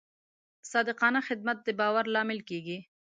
صادقانه 0.71 1.19
خدمت 1.27 1.57
د 1.63 1.69
باور 1.79 2.05
لامل 2.13 2.39
کېږي. 2.49 2.77